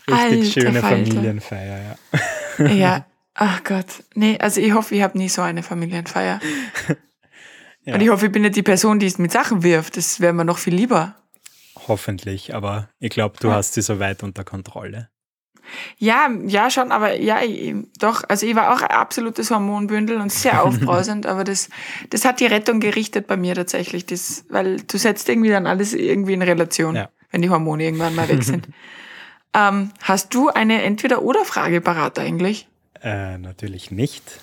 [0.08, 0.98] Richtig Alter schöne Falter.
[0.98, 1.98] Familienfeier,
[2.60, 2.66] ja.
[2.66, 4.04] ja, ach Gott.
[4.16, 6.40] Nee, also ich hoffe, ich habe nie so eine Familienfeier.
[7.86, 7.94] ja.
[7.94, 9.96] Und ich hoffe, ich bin nicht die Person, die es mit Sachen wirft.
[9.96, 11.16] Das wäre mir noch viel lieber.
[11.88, 13.56] Hoffentlich, aber ich glaube, du ja.
[13.56, 15.10] hast sie so weit unter Kontrolle.
[15.98, 18.24] Ja, ja, schon, aber ja, ich, doch.
[18.28, 21.70] Also ich war auch ein absolutes Hormonbündel und sehr aufbrausend, aber das,
[22.10, 25.94] das hat die Rettung gerichtet bei mir tatsächlich, das, weil du setzt irgendwie dann alles
[25.94, 27.10] irgendwie in Relation, ja.
[27.32, 28.68] wenn die Hormone irgendwann mal weg sind.
[29.54, 32.68] ähm, hast du eine Entweder-Oder-Frage parat eigentlich?
[33.02, 34.40] Äh, natürlich nicht.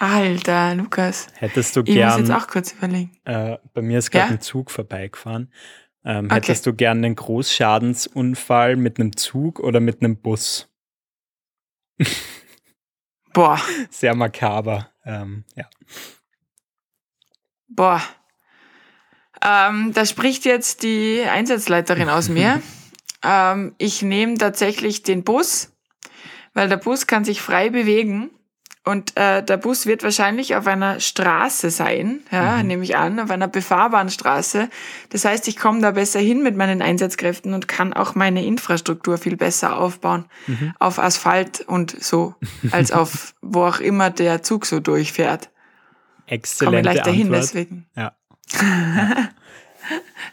[0.00, 1.26] Alter, Lukas.
[1.34, 1.96] Hättest du gern.
[1.96, 3.12] Ich muss jetzt auch kurz überlegen.
[3.24, 4.30] Äh, bei mir ist gerade ja?
[4.32, 5.52] ein Zug vorbeigefahren.
[6.04, 6.36] Ähm, okay.
[6.36, 10.68] Hättest du gern einen Großschadensunfall mit einem Zug oder mit einem Bus?
[13.32, 13.60] Boah.
[13.90, 14.90] Sehr makaber.
[15.04, 15.68] Ähm, ja.
[17.68, 18.02] Boah.
[19.42, 22.62] Ähm, da spricht jetzt die Einsatzleiterin aus mir.
[23.24, 25.72] ähm, ich nehme tatsächlich den Bus,
[26.54, 28.30] weil der Bus kann sich frei bewegen.
[28.82, 32.66] Und äh, der Bus wird wahrscheinlich auf einer Straße sein, ja, mhm.
[32.66, 34.70] nehme ich an, auf einer befahrbaren Straße.
[35.10, 39.18] Das heißt, ich komme da besser hin mit meinen Einsatzkräften und kann auch meine Infrastruktur
[39.18, 40.72] viel besser aufbauen mhm.
[40.78, 42.34] auf Asphalt und so,
[42.70, 45.50] als auf wo auch immer der Zug so durchfährt.
[46.26, 47.42] Exzellente Komme gleich dahin Antwort.
[47.42, 47.86] deswegen.
[47.94, 48.12] Ja.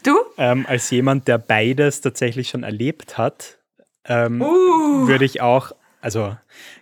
[0.04, 0.18] du?
[0.38, 3.58] Ähm, als jemand, der beides tatsächlich schon erlebt hat,
[4.06, 5.08] ähm, uh.
[5.08, 5.74] würde ich auch,
[6.08, 6.36] also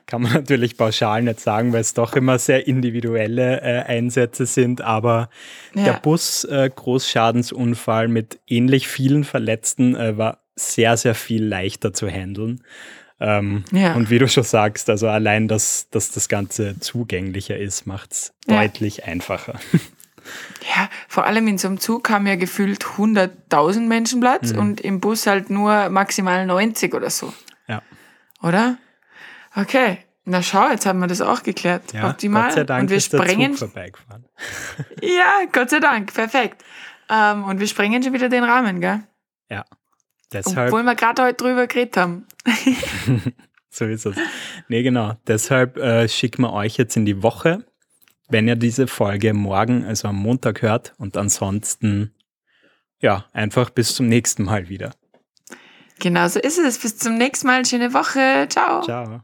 [0.06, 4.82] kann man natürlich pauschal nicht sagen, weil es doch immer sehr individuelle äh, Einsätze sind,
[4.82, 5.32] aber
[5.74, 5.86] ja.
[5.86, 12.62] der Bus-Großschadensunfall äh, mit ähnlich vielen Verletzten äh, war sehr, sehr viel leichter zu handeln.
[13.20, 13.96] Ähm, ja.
[13.96, 18.32] Und wie du schon sagst, also allein, dass, dass das Ganze zugänglicher ist, macht es
[18.48, 18.62] ja.
[18.62, 19.60] deutlich einfacher.
[20.76, 24.60] Ja, vor allem in so einem Zug haben ja gefühlt 100.000 Menschen Platz mhm.
[24.60, 27.32] und im Bus halt nur maximal 90 oder so.
[27.68, 27.84] Ja.
[28.42, 28.80] Oder?
[29.56, 30.00] Okay.
[30.28, 31.94] Na schau, jetzt haben wir das auch geklärt.
[31.94, 32.46] Ja, Optimal.
[32.46, 33.52] Gott sei Dank und wir ist sprengen.
[33.52, 34.26] Der Zug vorbeigefahren.
[35.02, 36.14] ja, Gott sei Dank.
[36.14, 36.64] Perfekt.
[37.10, 39.04] Ähm, und wir sprengen schon wieder den Rahmen, gell?
[39.50, 39.64] Ja.
[40.34, 42.26] Deshalb, Obwohl wir gerade heute drüber geredet haben.
[43.70, 44.16] so ist es.
[44.68, 45.14] Nee, genau.
[45.28, 47.64] Deshalb äh, schicken wir euch jetzt in die Woche,
[48.28, 50.94] wenn ihr diese Folge morgen, also am Montag hört.
[50.98, 52.16] Und ansonsten,
[53.00, 54.92] ja, einfach bis zum nächsten Mal wieder.
[56.00, 56.80] Genau so ist es.
[56.80, 57.64] Bis zum nächsten Mal.
[57.64, 58.48] Schöne Woche.
[58.50, 58.82] Ciao.
[58.82, 59.22] Ciao.